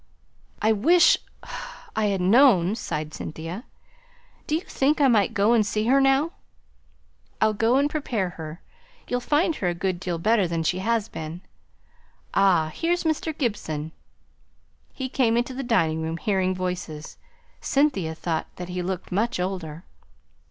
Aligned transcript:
"I 0.63 0.71
wish 0.71 1.15
I 1.95 2.05
had 2.05 2.21
known!" 2.21 2.73
sighed 2.75 3.13
Cynthia. 3.13 3.65
"Do 4.47 4.55
you 4.55 4.61
think 4.61 4.99
I 4.99 5.07
might 5.07 5.35
go 5.35 5.53
and 5.53 5.63
see 5.63 5.85
her 5.85 6.01
now?" 6.01 6.31
"I'll 7.39 7.53
go 7.53 7.75
and 7.75 7.87
prepare 7.87 8.31
her. 8.31 8.63
You'll 9.07 9.19
find 9.19 9.57
her 9.57 9.67
a 9.67 9.75
good 9.75 9.99
deal 9.99 10.17
better 10.17 10.47
than 10.47 10.63
she 10.63 10.79
has 10.79 11.07
been. 11.07 11.41
Ah; 12.33 12.71
here's 12.73 13.03
Mr. 13.03 13.31
Gibson!" 13.37 13.91
He 14.91 15.07
came 15.07 15.37
into 15.37 15.53
the 15.53 15.61
dining 15.61 16.01
room, 16.01 16.17
hearing 16.17 16.55
voices. 16.55 17.17
Cynthia 17.59 18.15
thought 18.15 18.47
that 18.55 18.69
he 18.69 18.81
looked 18.81 19.11
much 19.11 19.39
older. 19.39 19.83